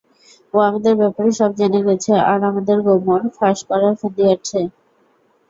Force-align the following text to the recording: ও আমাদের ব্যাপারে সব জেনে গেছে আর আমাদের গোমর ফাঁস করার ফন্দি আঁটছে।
ও 0.53 0.67
আমাদের 0.67 0.93
ব্যাপারে 1.01 1.29
সব 1.39 1.51
জেনে 1.59 1.79
গেছে 1.87 2.11
আর 2.25 2.39
আমাদের 2.49 2.77
গোমর 2.85 3.21
ফাঁস 3.37 3.59
করার 3.69 3.93
ফন্দি 3.99 4.23
আঁটছে। 4.31 4.59